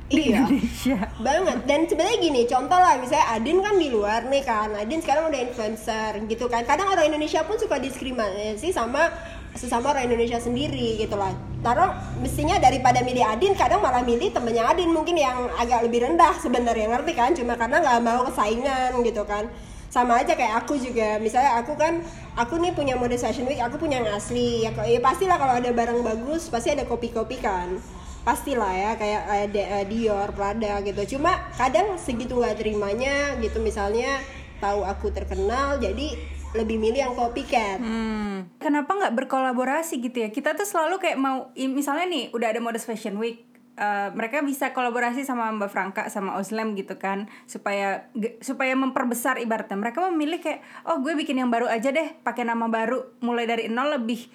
[0.07, 0.47] Di Iya.
[0.47, 0.99] Indonesia.
[1.19, 1.59] Banget.
[1.67, 4.71] Dan sebenarnya gini contoh lah misalnya Adin kan di luar nih kan.
[4.73, 6.63] Adin sekarang udah influencer gitu kan.
[6.63, 9.11] Kadang orang Indonesia pun suka diskriminasi sama
[9.59, 11.35] sesama orang Indonesia sendiri gitu lah.
[11.61, 11.91] Taruh
[12.23, 16.87] mestinya daripada milih Adin kadang malah milih temennya Adin mungkin yang agak lebih rendah sebenarnya.
[16.87, 17.35] Ngerti kan?
[17.35, 19.51] Cuma karena nggak mau kesaingan gitu kan
[19.91, 22.03] sama aja kayak aku juga misalnya aku kan
[22.37, 25.71] aku nih punya mode fashion week aku punya yang asli ya, ya pastilah kalau ada
[25.73, 27.81] barang bagus pasti ada kopi-kopi kan
[28.27, 31.15] pastilah ya kayak ada eh, Dior, Prada gitu.
[31.15, 34.19] Cuma kadang segitu nggak terimanya gitu misalnya
[34.59, 36.19] tahu aku terkenal jadi
[36.59, 37.79] lebih milih yang copycat.
[37.79, 38.51] Hmm.
[38.59, 40.29] Kenapa nggak berkolaborasi gitu ya?
[40.35, 43.45] Kita tuh selalu kayak mau, misalnya nih, udah ada Modest Fashion Week,
[43.77, 48.09] eh, mereka bisa kolaborasi sama Mbak Franka sama Oslem gitu kan, supaya
[48.41, 49.77] supaya memperbesar ibaratnya.
[49.77, 53.69] Mereka memilih kayak, oh gue bikin yang baru aja deh, pakai nama baru, mulai dari
[53.69, 54.27] nol lebih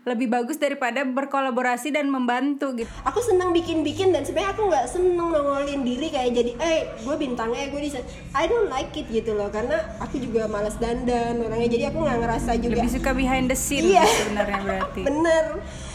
[0.00, 2.88] lebih bagus daripada berkolaborasi dan membantu gitu.
[3.04, 7.68] Aku senang bikin-bikin dan sebenarnya aku nggak seneng nongolin diri kayak jadi eh gue bintangnya
[7.68, 8.00] gue desain.
[8.32, 12.16] I don't like it gitu loh karena aku juga malas dandan orangnya jadi aku nggak
[12.16, 14.08] ngerasa juga Lebih suka behind the scene Iya.
[14.08, 15.00] sebenarnya berarti.
[15.12, 15.44] Bener.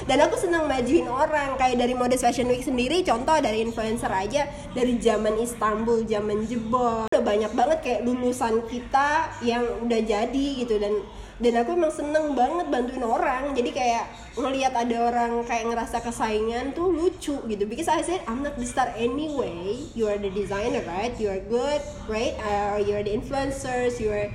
[0.06, 4.46] Dan aku senang majuin orang kayak dari Modest Fashion Week sendiri contoh dari influencer aja
[4.78, 7.10] dari zaman Istanbul, zaman jebol.
[7.10, 10.94] Udah banyak banget kayak lulusan kita yang udah jadi gitu dan
[11.42, 13.58] dan aku emang seneng banget bantuin orang.
[13.58, 14.06] Jadi kayak
[14.38, 17.66] ngelihat ada orang kayak ngerasa kesaingan tuh lucu gitu.
[17.66, 19.90] Because I said I'm not the star anyway.
[19.98, 21.18] You are the designer right?
[21.18, 22.38] You are good right?
[22.46, 24.30] Uh, you are the influencers you are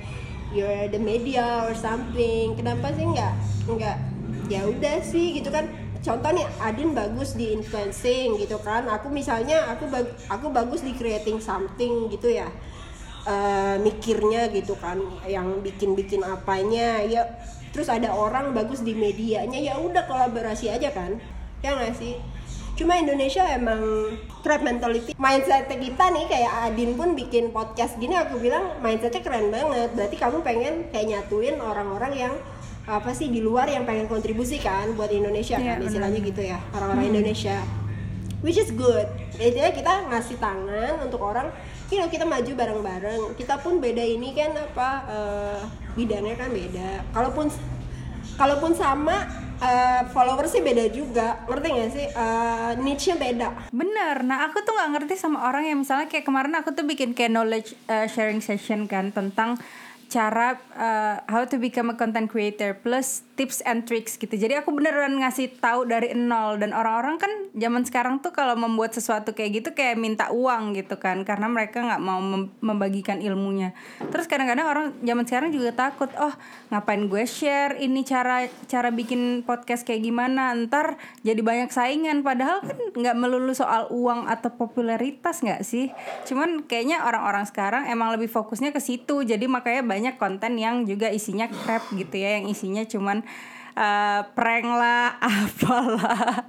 [0.51, 2.59] you're the media or something.
[2.59, 3.33] Kenapa sih nggak
[3.71, 4.10] nggak
[4.51, 5.71] ya udah sih gitu kan.
[6.01, 8.89] Contoh nih Adin bagus di influencing gitu kan.
[8.89, 12.49] Aku misalnya aku bag- aku bagus di creating something gitu ya.
[13.23, 14.97] Eh, mikirnya gitu kan.
[15.23, 17.23] Yang bikin-bikin apanya ya.
[17.71, 21.21] Terus ada orang bagus di medianya ya udah kolaborasi aja kan.
[21.61, 22.17] Ya nggak sih?
[22.81, 24.09] Cuma Indonesia emang
[24.41, 25.13] trap mentality.
[25.21, 29.93] Mindset kita nih kayak Adin pun bikin podcast gini aku bilang mindsetnya keren banget.
[29.93, 32.33] Berarti kamu pengen kayak nyatuin orang-orang yang
[32.89, 36.57] apa sih di luar yang pengen kontribusi kan buat Indonesia Iya, kan istilahnya gitu ya
[36.73, 37.61] orang-orang Indonesia.
[38.41, 39.05] Which is good.
[39.37, 41.53] Intinya kita ngasih tangan untuk orang
[41.93, 43.21] you know, kita maju bareng-bareng.
[43.37, 45.61] Kita pun beda ini kan apa eh,
[45.93, 46.89] bidangnya kan beda.
[47.13, 47.45] Kalaupun
[48.41, 49.29] kalaupun sama
[49.61, 51.45] eh, followersnya beda juga.
[51.45, 52.05] Ngerti gak sih?
[52.09, 53.47] Eh, niche-nya beda.
[53.69, 57.13] Bener, nah aku tuh nggak ngerti sama orang yang misalnya kayak kemarin aku tuh bikin
[57.13, 59.61] kayak knowledge uh, sharing session kan tentang
[60.11, 64.35] cara uh, how to become a content creator plus tips and tricks gitu.
[64.35, 66.59] Jadi aku beneran ngasih tahu dari nol.
[66.59, 70.99] Dan orang-orang kan zaman sekarang tuh kalau membuat sesuatu kayak gitu kayak minta uang gitu
[70.99, 71.23] kan.
[71.23, 73.71] Karena mereka nggak mau mem- membagikan ilmunya.
[74.11, 76.35] Terus kadang-kadang orang zaman sekarang juga takut, oh
[76.75, 80.51] ngapain gue share ini cara cara bikin podcast kayak gimana?
[80.67, 82.19] Ntar jadi banyak saingan.
[82.19, 85.87] Padahal kan nggak melulu soal uang atau popularitas nggak sih?
[86.27, 89.23] Cuman kayaknya orang-orang sekarang emang lebih fokusnya ke situ.
[89.23, 93.21] Jadi makanya banyak konten yang juga isinya crap gitu ya yang isinya cuman
[93.77, 96.43] eh, prank lah apalah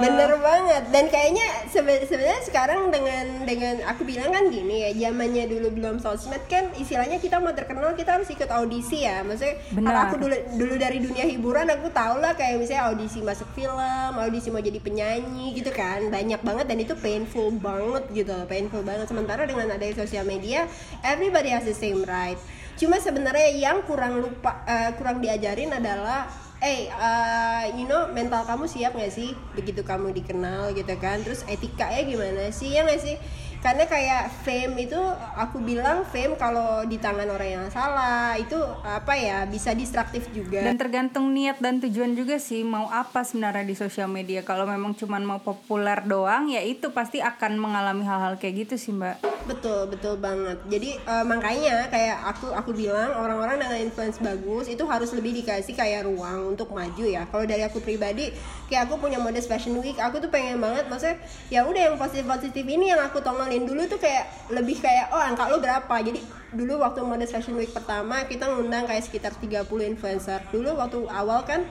[0.00, 0.82] bener banget.
[0.88, 5.96] Dan kayaknya sebe- sebenarnya sekarang dengan dengan aku bilang kan gini ya zamannya dulu belum
[6.00, 9.20] sosmed kan istilahnya kita mau terkenal kita harus ikut audisi ya.
[9.20, 13.48] Maksudnya kalau aku dulu dulu dari dunia hiburan aku tau lah kayak misalnya audisi masuk
[13.52, 16.08] film audisi mau jadi penyanyi gitu kan.
[16.08, 19.04] Banyak banget dan itu painful banget gitu painful banget.
[19.08, 20.64] Sementara dengan adanya sosial media
[21.04, 22.40] everybody has the same right.
[22.72, 26.24] Cuma sebenarnya yang kurang lupa eh, kurang diajarin adalah
[26.62, 29.34] eh uh, you know mental kamu siap gak sih?
[29.58, 31.18] Begitu kamu dikenal gitu kan.
[31.26, 32.70] Terus etikanya gimana sih?
[32.70, 33.18] Ya gak sih
[33.62, 34.98] karena kayak fame itu
[35.38, 40.66] aku bilang fame kalau di tangan orang yang salah itu apa ya bisa distraktif juga
[40.66, 44.42] Dan tergantung niat dan tujuan juga sih mau apa sebenarnya di sosial media.
[44.42, 48.90] Kalau memang cuman mau populer doang ya itu pasti akan mengalami hal-hal kayak gitu sih,
[48.90, 49.32] Mbak.
[49.42, 54.86] betul betul banget jadi eh, makanya kayak aku aku bilang orang-orang dengan influence bagus itu
[54.86, 58.30] harus lebih dikasih kayak ruang untuk maju ya kalau dari aku pribadi
[58.70, 61.18] kayak aku punya modest fashion week aku tuh pengen banget maksudnya
[61.50, 63.18] ya udah yang positif positif ini yang aku
[63.60, 65.94] dulu tuh kayak lebih kayak oh angka lu berapa?
[66.00, 66.20] Jadi
[66.52, 70.40] dulu waktu modest fashion week pertama kita ngundang kayak sekitar 30 influencer.
[70.48, 71.68] Dulu waktu awal kan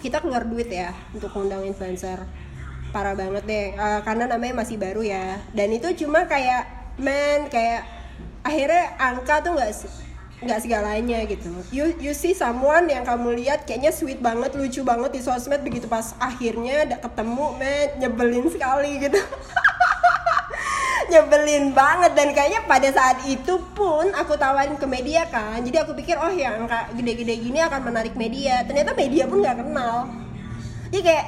[0.00, 2.24] kita keluar duit ya untuk ngundang influencer.
[2.90, 5.38] Parah banget deh Eh, karena namanya masih baru ya.
[5.54, 6.66] Dan itu cuma kayak
[6.98, 7.86] men kayak
[8.42, 9.70] akhirnya angka tuh nggak
[10.40, 11.52] nggak segalanya gitu.
[11.68, 15.84] You you see someone yang kamu lihat kayaknya sweet banget lucu banget di sosmed begitu
[15.84, 19.20] pas akhirnya ketemu men nyebelin sekali gitu
[21.10, 22.14] nyebelin banget.
[22.14, 25.58] Dan kayaknya pada saat itu pun aku tawarin ke media kan.
[25.58, 28.62] Jadi aku pikir oh ya angka gede-gede gini akan menarik media.
[28.62, 30.06] Ternyata media pun nggak kenal.
[30.94, 31.26] Jadi kayak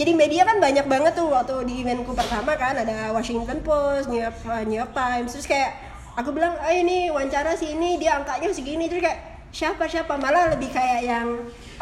[0.00, 2.72] jadi media kan banyak banget tuh waktu di eventku pertama kan.
[2.72, 5.36] Ada Washington Post, New York, uh, New York Times.
[5.36, 5.76] Terus kayak
[6.16, 8.88] aku bilang ah ini wawancara si ini dia angkanya segini.
[8.88, 10.14] Terus kayak siapa siapa?
[10.16, 11.28] Malah lebih kayak yang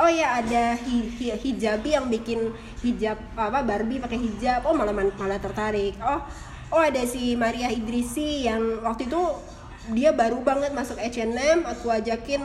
[0.00, 4.64] oh ya ada hi, hi, hijabi yang bikin hijab apa Barbie pakai hijab.
[4.64, 5.94] Oh malah malah tertarik.
[6.00, 6.24] Oh
[6.72, 9.22] oh ada si Maria Idrisi yang waktu itu
[9.96, 12.44] dia baru banget masuk H&M aku ajakin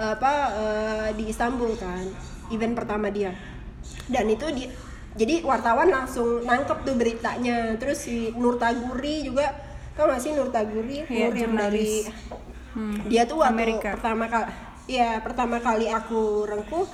[0.00, 2.08] apa eh, di Istanbul kan
[2.50, 3.32] event pertama dia.
[4.10, 4.66] Dan itu di
[5.14, 7.74] jadi wartawan langsung nangkep tuh beritanya.
[7.78, 9.54] Terus si Nur Taguri juga
[9.94, 12.06] tau gak sih Nur Taguri Iya, Nur yang dari.
[12.70, 13.98] Hmm, dia tuh waktu Amerika.
[13.98, 14.46] pertama kali
[14.86, 16.86] ya pertama kali aku rengkuh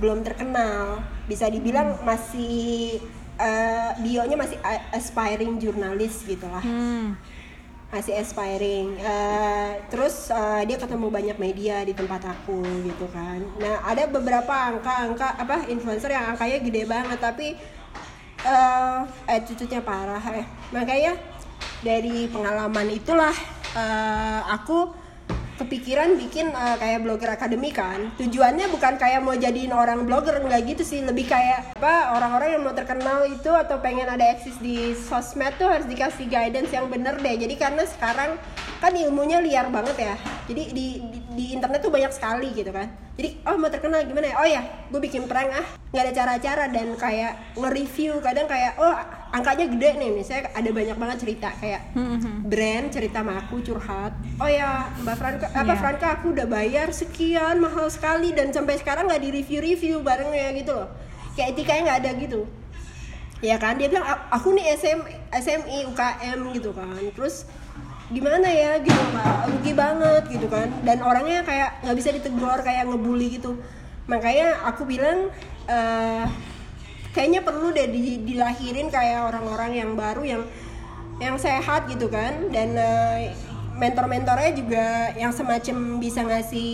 [0.00, 1.00] belum terkenal.
[1.28, 3.00] Bisa dibilang masih
[3.38, 4.58] eh, bionya masih
[4.94, 7.18] aspiring jurnalis gitu lah Hmm.
[7.94, 8.98] masih aspiring.
[8.98, 13.38] Eh, terus eh, dia ketemu banyak media di tempat aku gitu kan.
[13.62, 17.54] Nah ada beberapa angka-angka apa influencer yang angkanya gede banget tapi
[18.44, 18.98] eh
[19.30, 20.42] attitude-nya parah eh.
[20.74, 21.14] Makanya
[21.86, 23.34] dari pengalaman itulah
[23.78, 25.03] eh, aku
[25.54, 28.10] kepikiran bikin eh, kayak blogger akademi kan.
[28.18, 31.00] Tujuannya bukan kayak mau jadiin orang blogger nggak gitu sih.
[31.02, 35.70] Lebih kayak apa orang-orang yang mau terkenal itu atau pengen ada eksis di sosmed tuh
[35.70, 37.34] harus dikasih guidance yang bener deh.
[37.38, 38.36] Jadi karena sekarang
[38.82, 40.14] kan ilmunya liar banget ya.
[40.50, 42.86] Jadi di, di, di internet tuh banyak sekali gitu kan.
[43.14, 44.36] Jadi oh mau terkenal gimana ya?
[44.36, 45.66] Oh ya gue bikin prank ah.
[45.90, 48.94] Nggak ada cara-cara dan kayak nge-review kadang kayak oh
[49.30, 50.10] angkanya gede nih.
[50.12, 51.82] Misalnya ada banyak banget cerita kayak
[52.42, 55.74] brand cerita sama aku curhat oh ya mbak Franka apa Iya.
[55.76, 60.72] Franka aku udah bayar sekian mahal sekali dan sampai sekarang nggak di review-review barengnya gitu
[60.72, 60.88] loh.
[61.32, 62.40] Kayak etikanya nggak ada gitu.
[63.40, 63.76] Ya kan?
[63.76, 66.94] Dia bilang "A- aku nih SM, SMI UKM gitu kan.
[67.12, 67.44] Terus
[68.12, 69.02] gimana ya gitu
[69.48, 70.68] rugi banget gitu kan.
[70.84, 73.56] Dan orangnya kayak nggak bisa ditegur kayak ngebully gitu.
[74.04, 75.32] Makanya aku bilang
[75.68, 76.24] eh,
[77.16, 80.42] kayaknya perlu deh di- dilahirin kayak orang-orang yang baru yang
[81.22, 82.52] yang sehat gitu kan.
[82.52, 83.32] Dan eh,
[83.74, 84.86] mentor-mentornya juga
[85.18, 86.72] yang semacam bisa ngasih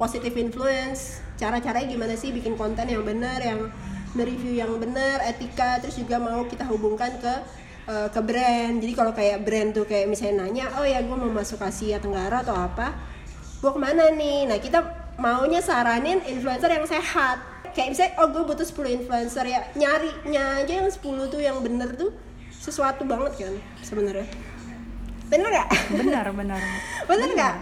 [0.00, 1.20] positive influence.
[1.36, 3.70] Cara-caranya gimana sih bikin konten yang benar yang
[4.10, 7.34] nge-review yang benar etika terus juga mau kita hubungkan ke
[7.88, 8.74] eh, ke brand.
[8.82, 12.44] Jadi kalau kayak brand tuh kayak misalnya nanya oh ya gue mau masuk Asia Tenggara
[12.44, 12.92] atau apa
[13.60, 14.48] gue ke mana nih?
[14.48, 14.80] Nah kita
[15.20, 17.40] maunya saranin influencer yang sehat.
[17.70, 21.94] Kayak misalnya oh gue butuh 10 influencer ya nyarinya aja yang 10 tuh yang bener
[21.94, 22.10] tuh
[22.50, 24.26] sesuatu banget kan sebenarnya.
[25.30, 25.68] Bener gak?
[25.94, 26.60] Benar, benar.
[27.06, 27.56] bener nggak?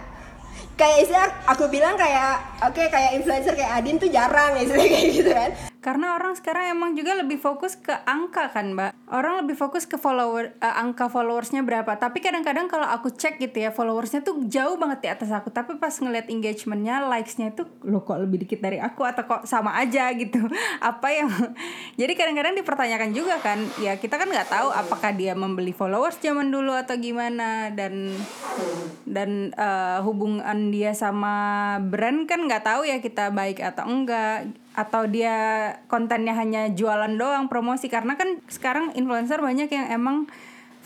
[0.79, 5.31] Kayak istilah aku bilang kayak oke kayak influencer kayak Adin tuh jarang istilah kayak gitu
[5.35, 9.15] kan Karena orang sekarang emang juga lebih fokus ke angka kan, Mbak.
[9.15, 11.95] Orang lebih fokus ke follower eh, angka followersnya berapa.
[11.95, 15.55] Tapi kadang-kadang kalau aku cek gitu ya, followersnya tuh jauh banget di atas aku.
[15.55, 19.79] Tapi pas ngeliat engagementnya, likesnya itu lo kok lebih dikit dari aku atau kok sama
[19.79, 20.43] aja gitu.
[20.83, 21.31] Apa yang
[22.01, 26.51] jadi kadang-kadang dipertanyakan juga kan, ya kita kan nggak tahu apakah dia membeli followers zaman
[26.51, 28.11] dulu atau gimana dan
[29.07, 35.11] dan eh, hubungan dia sama brand kan nggak tahu ya kita baik atau enggak atau
[35.11, 35.35] dia
[35.91, 37.91] kontennya hanya jualan doang promosi?
[37.91, 40.31] Karena kan sekarang influencer banyak yang emang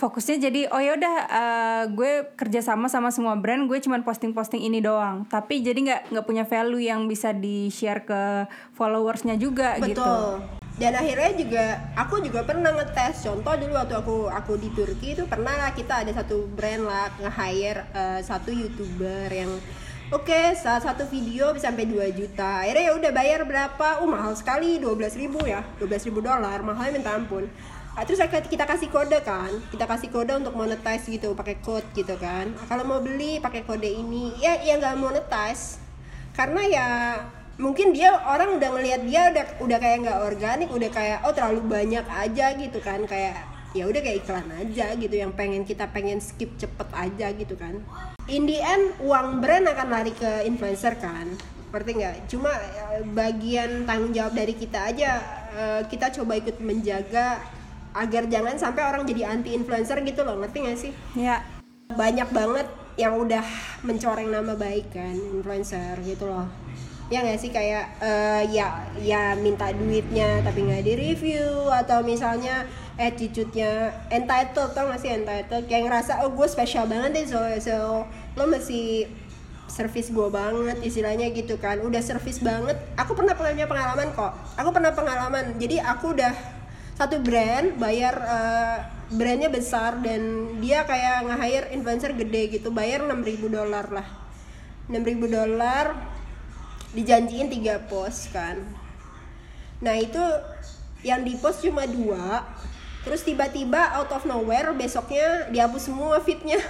[0.00, 5.28] fokusnya jadi oh yaudah eh, gue kerjasama sama semua brand gue cuman posting-posting ini doang.
[5.28, 10.00] Tapi jadi nggak nggak punya value yang bisa di share ke followersnya juga gitu.
[10.00, 10.42] Betul.
[10.80, 13.28] Dan akhirnya juga aku juga pernah ngetes.
[13.28, 17.86] Contoh dulu waktu aku aku di Turki itu pernah kita ada satu brand lah nge-hire
[17.92, 19.52] eh, satu youtuber yang
[20.12, 22.60] Oke, salah satu video bisa sampai 2 juta.
[22.60, 24.04] Akhirnya ya udah bayar berapa?
[24.04, 25.64] Uh, mahal sekali, 12.000 ribu ya.
[25.80, 27.48] 12.000 ribu dolar, mahalnya minta ampun.
[27.96, 32.16] Ah, terus kita kasih kode kan kita kasih kode untuk monetize gitu pakai code gitu
[32.16, 35.76] kan kalau mau beli pakai kode ini ya ya nggak monetize
[36.32, 36.86] karena ya
[37.60, 41.68] mungkin dia orang udah ngelihat dia udah udah kayak nggak organik udah kayak oh terlalu
[41.68, 46.20] banyak aja gitu kan kayak ya udah kayak iklan aja gitu yang pengen kita pengen
[46.20, 47.80] skip cepet aja gitu kan.
[48.30, 51.28] In the end uang brand akan lari ke influencer kan.
[51.72, 52.16] Ngerti nggak?
[52.28, 55.10] Cuma eh, bagian tanggung jawab dari kita aja
[55.56, 57.40] eh, kita coba ikut menjaga
[57.92, 60.92] agar jangan sampai orang jadi anti influencer gitu loh ngerti nggak sih?
[61.16, 61.44] Ya,
[61.92, 62.68] banyak banget
[63.00, 63.44] yang udah
[63.80, 66.44] mencoreng nama baik kan influencer gitu loh
[67.12, 72.64] ya nggak sih kayak eh, ya ya minta duitnya tapi nggak di review atau misalnya
[72.96, 75.64] attitude-nya entitled tau gak sih entitled?
[75.68, 77.76] Kayak ngerasa oh gue spesial banget deh so so
[78.36, 79.08] lo masih
[79.68, 81.80] service gue banget istilahnya gitu kan.
[81.80, 84.32] Udah service banget aku pernah punya pengalaman kok.
[84.60, 85.56] Aku pernah pengalaman.
[85.56, 86.32] Jadi aku udah
[86.92, 88.78] satu brand bayar eh,
[89.12, 94.06] brandnya besar dan dia kayak nge-hire influencer gede gitu bayar 6000 dolar lah.
[94.92, 96.11] 6000 dolar
[96.92, 98.60] dijanjiin tiga post kan.
[99.80, 100.20] Nah itu
[101.02, 102.46] yang di post cuma dua.
[103.02, 106.62] Terus tiba-tiba out of nowhere besoknya dihapus semua fitnya.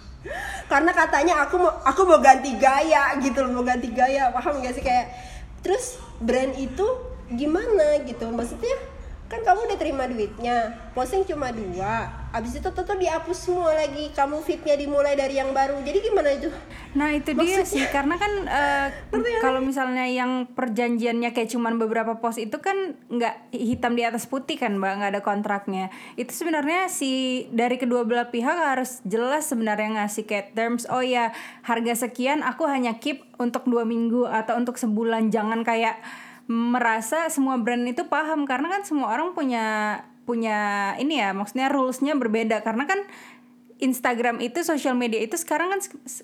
[0.72, 4.72] Karena katanya aku mau aku mau ganti gaya gitu loh mau ganti gaya paham gak
[4.72, 4.82] sih?
[4.82, 5.12] Kayak
[5.60, 6.86] terus brand itu
[7.28, 8.24] gimana gitu?
[8.32, 14.12] Maksudnya kan kamu udah terima duitnya posting cuma dua abis itu tetap dihapus semua lagi.
[14.12, 15.80] Kamu fitnya dimulai dari yang baru.
[15.80, 16.52] Jadi gimana itu?
[16.92, 17.80] Nah itu dia sih.
[17.88, 18.88] Karena kan eh,
[19.40, 24.60] kalau misalnya yang perjanjiannya kayak cuman beberapa pos itu kan nggak hitam di atas putih
[24.60, 25.00] kan mbak?
[25.00, 25.88] Nggak ada kontraknya.
[26.20, 31.32] Itu sebenarnya si dari kedua belah pihak harus jelas sebenarnya ngasih kayak terms oh ya
[31.64, 35.32] harga sekian aku hanya keep untuk dua minggu atau untuk sebulan.
[35.32, 36.04] Jangan kayak
[36.46, 38.44] merasa semua brand itu paham.
[38.44, 43.00] Karena kan semua orang punya punya ini ya maksudnya rulesnya berbeda karena kan
[43.76, 45.80] Instagram itu social media itu sekarang kan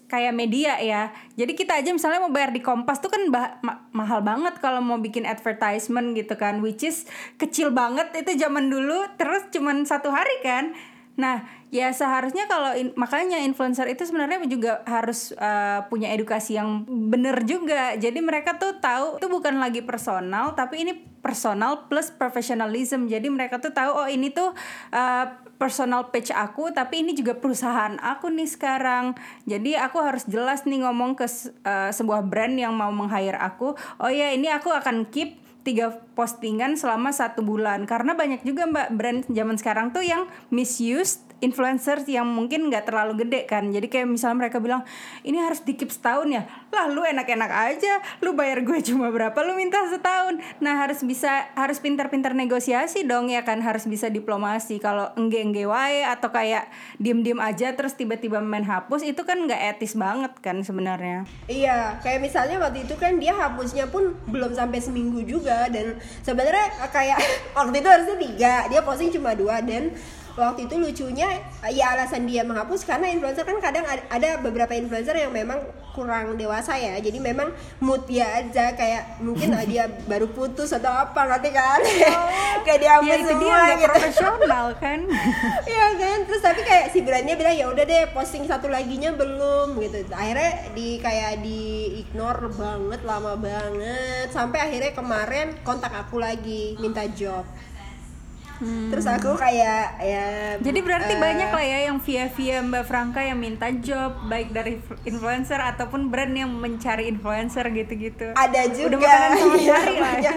[0.09, 1.13] kayak media ya.
[1.37, 4.81] Jadi kita aja misalnya mau bayar di Kompas tuh kan bah- ma- mahal banget kalau
[4.81, 7.05] mau bikin advertisement gitu kan, which is
[7.37, 10.73] kecil banget itu zaman dulu terus cuman satu hari kan.
[11.13, 16.89] Nah, ya seharusnya kalau in- makanya influencer itu sebenarnya juga harus uh, punya edukasi yang
[16.89, 17.93] bener juga.
[18.01, 23.13] Jadi mereka tuh tahu itu bukan lagi personal, tapi ini personal plus professionalism.
[23.13, 24.57] Jadi mereka tuh tahu oh ini tuh
[24.93, 25.27] uh,
[25.61, 29.13] personal page aku, tapi ini juga perusahaan aku nih sekarang.
[29.45, 33.77] Jadi aku harus jelas nih ngomong ke uh, sebuah brand yang mau meng-hire aku.
[34.01, 37.85] Oh ya ini aku akan keep tiga postingan selama satu bulan.
[37.89, 43.27] Karena banyak juga mbak brand zaman sekarang tuh yang misuse influencers yang mungkin nggak terlalu
[43.27, 43.69] gede kan.
[43.75, 44.87] Jadi kayak misalnya mereka bilang
[45.27, 46.47] ini harus di keep setahun ya?
[46.71, 47.99] Lah lu enak-enak aja.
[48.23, 50.39] Lu bayar gue cuma berapa lu minta setahun.
[50.63, 53.59] Nah harus bisa harus pintar-pintar negosiasi dong ya kan?
[53.61, 54.79] Harus bisa diplomasi.
[54.79, 56.71] Kalau engge-engge wae atau kayak
[57.03, 61.27] diem-diem aja terus tiba-tiba main hapus itu kan nggak etis banget kan sebenarnya.
[61.51, 66.89] Iya, kayak misalnya waktu itu kan dia hapusnya pun belum sampai seminggu juga dan sebenarnya
[66.91, 67.19] kayak
[67.57, 69.91] waktu itu harusnya tiga, dia posting cuma dua dan
[70.37, 71.29] waktu itu lucunya
[71.69, 75.61] ya alasan dia menghapus karena influencer kan kadang ada, beberapa influencer yang memang
[75.93, 76.97] kurang dewasa ya.
[76.97, 77.53] Jadi memang
[77.85, 81.81] mood dia aja kayak mungkin dia baru putus atau apa ngerti kan?
[82.65, 83.87] Kayak dihapus ya itu dia semua gitu.
[83.91, 85.01] profesional kan?
[85.73, 89.79] Iya kan, terus tapi kayak si brandnya bilang ya udah deh posting satu laginya belum
[89.83, 90.05] gitu.
[90.15, 91.61] Akhirnya di kayak di
[92.07, 94.31] ignore banget lama banget.
[94.31, 97.43] Sampai akhirnya kemarin kontak aku lagi minta job.
[98.63, 100.27] Terus aku kayak ya
[100.63, 104.79] Jadi berarti eh, banyak lah ya yang via-via Mbak Franka yang minta job baik dari
[105.03, 108.33] influencer ataupun brand yang mencari influencer gitu-gitu.
[108.39, 110.33] ada juga Udah makanan sama Iya, cari lah ya.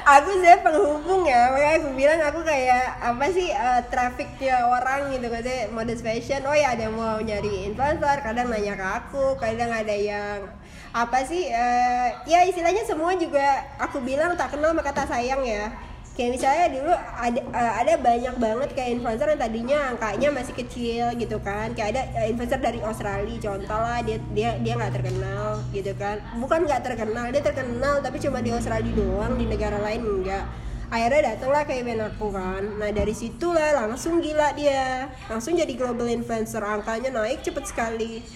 [0.00, 5.26] aku saya penghubung ya makanya aku bilang aku kayak apa sih eh, trafficnya orang gitu
[5.30, 9.70] kan modest fashion oh ya ada yang mau nyari influencer kadang nanya ke aku kadang
[9.70, 10.50] ada yang
[10.90, 15.70] apa sih eh, ya istilahnya semua juga aku bilang tak kenal maka kata sayang ya
[16.18, 21.04] kayak misalnya dulu ada eh, ada banyak banget kayak influencer yang tadinya angkanya masih kecil
[21.16, 21.72] gitu kan.
[21.72, 26.18] Kayak ada eh, influencer dari Australia contoh lah dia dia dia nggak terkenal gitu kan.
[26.36, 30.44] Bukan nggak terkenal dia terkenal tapi cuma di Australia doang di negara lain enggak
[30.90, 32.62] akhirnya datanglah kayak event aku kan.
[32.76, 35.06] Nah dari situlah langsung gila dia.
[35.30, 38.26] Langsung jadi global influencer angkanya naik cepet sekali.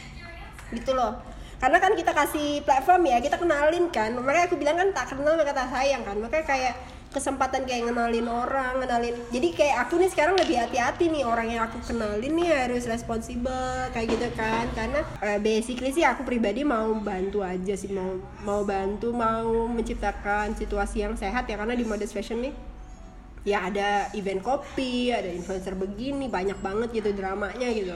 [0.71, 1.19] Gitu loh.
[1.59, 4.15] Karena kan kita kasih platform ya kita kenalin kan.
[4.15, 6.17] Makanya aku bilang kan tak kenal maka tak sayang kan.
[6.23, 6.75] Makanya kayak
[7.15, 11.63] kesempatan kayak ngenalin orang ngenalin jadi kayak aku nih sekarang lebih hati-hati nih orang yang
[11.63, 14.67] aku kenalin nih harus responsibel kayak gitu kan.
[14.75, 20.59] Karena eh, basically sih aku pribadi mau bantu aja sih mau mau bantu mau menciptakan
[20.59, 22.55] situasi yang sehat ya karena di modest fashion nih
[23.45, 27.95] ya ada event kopi ada influencer begini banyak banget gitu dramanya gitu.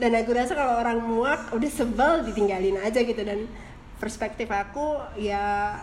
[0.00, 3.20] Dan aku rasa kalau orang muak udah sebel ditinggalin aja gitu.
[3.20, 3.44] Dan
[4.00, 5.76] perspektif aku ya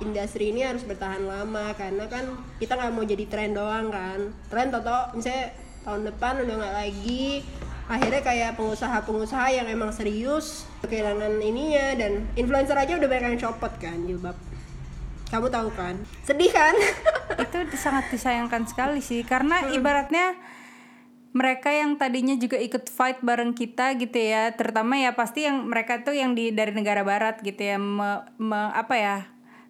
[0.00, 4.32] industri ini harus bertahan lama karena kan kita nggak mau jadi tren doang kan.
[4.48, 5.52] Tren toto misalnya
[5.84, 7.44] tahun depan udah nggak lagi.
[7.90, 13.72] Akhirnya kayak pengusaha-pengusaha yang emang serius kehilangan ininya dan influencer aja udah banyak yang copot
[13.76, 14.38] kan jilbab.
[15.28, 15.98] Kamu tahu kan?
[16.24, 16.72] Sedih kan?
[17.42, 20.36] Itu sangat disayangkan sekali sih karena ibaratnya
[21.32, 26.04] mereka yang tadinya juga ikut fight bareng kita gitu ya terutama ya pasti yang mereka
[26.04, 29.16] tuh yang di dari negara barat gitu ya me, me- apa ya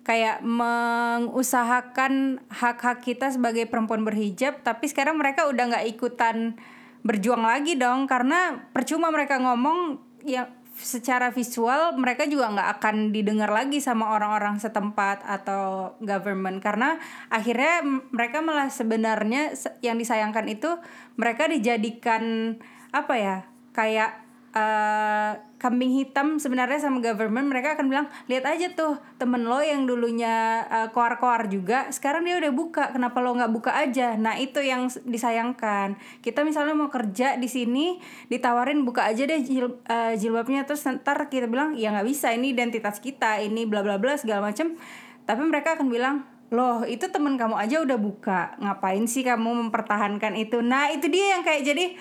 [0.02, 6.58] kayak mengusahakan hak-hak kita sebagai perempuan berhijab tapi sekarang mereka udah nggak ikutan
[7.02, 13.52] berjuang lagi dong karena percuma mereka ngomong yang secara visual mereka juga nggak akan didengar
[13.52, 16.64] lagi sama orang-orang setempat atau government.
[16.64, 16.96] Karena
[17.28, 20.80] akhirnya mereka malah sebenarnya se- yang disayangkan itu
[21.20, 22.56] mereka dijadikan
[22.92, 23.36] apa ya
[23.76, 24.20] kayak
[24.52, 29.88] eh, kambing hitam sebenarnya sama government mereka akan bilang lihat aja tuh temen lo yang
[29.88, 34.14] dulunya eh, koar-koar juga sekarang dia udah buka kenapa lo nggak buka aja?
[34.20, 35.96] Nah itu yang disayangkan.
[36.20, 37.96] Kita misalnya mau kerja di sini
[38.28, 42.52] ditawarin buka aja deh jil- eh, jilbabnya terus ntar kita bilang ya nggak bisa ini
[42.52, 44.76] identitas kita ini bla bla bla segala macem.
[45.24, 46.16] Tapi mereka akan bilang
[46.52, 50.60] loh itu temen kamu aja udah buka ngapain sih kamu mempertahankan itu?
[50.60, 51.96] Nah itu dia yang kayak jadi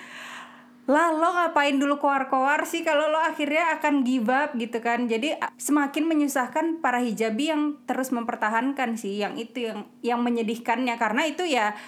[0.82, 5.06] lah lo ngapain dulu koar-koar sih kalau lo akhirnya akan give up gitu kan?
[5.06, 10.98] Jadi semakin menyusahkan para hijabi yang terus mempertahankan sih yang itu yang yang menyedihkannya.
[10.98, 11.78] Karena itu ya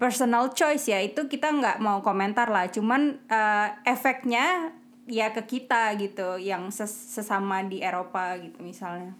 [0.00, 1.04] personal choice ya.
[1.04, 2.72] Itu kita nggak mau komentar lah.
[2.72, 4.72] Cuman eh, efeknya
[5.04, 9.12] ya ke kita gitu yang ses- sesama di Eropa gitu misalnya.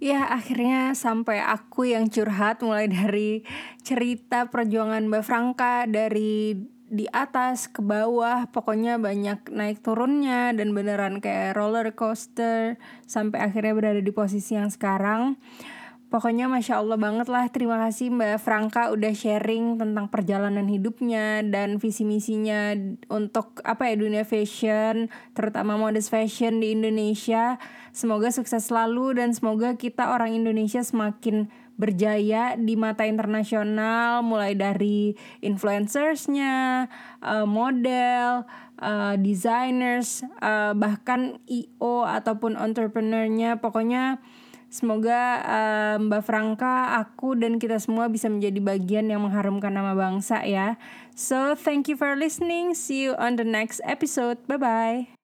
[0.00, 3.44] Ya akhirnya sampai aku yang curhat mulai dari
[3.84, 6.56] cerita perjuangan Mbak Franka dari
[6.90, 13.78] di atas ke bawah pokoknya banyak naik turunnya dan beneran kayak roller coaster sampai akhirnya
[13.78, 15.38] berada di posisi yang sekarang.
[16.10, 17.46] Pokoknya Masya Allah banget lah.
[17.54, 22.74] Terima kasih Mbak Franka udah sharing tentang perjalanan hidupnya Dan visi misinya
[23.06, 25.06] untuk apa ya dunia fashion
[25.38, 27.62] Terutama modest fashion di Indonesia.
[27.94, 31.46] Semoga sukses selalu dan semoga kita orang Indonesia semakin
[31.80, 36.86] berjaya di mata internasional Mulai dari influencersnya,
[37.24, 38.44] eh, model,
[38.76, 44.20] eh, designers, eh, bahkan IO ataupun entrepreneurnya Pokoknya
[44.70, 50.46] Semoga eh, Mbak Franka, aku dan kita semua bisa menjadi bagian yang mengharumkan nama bangsa
[50.46, 50.78] ya.
[51.18, 52.78] So, thank you for listening.
[52.78, 54.38] See you on the next episode.
[54.46, 55.19] Bye bye.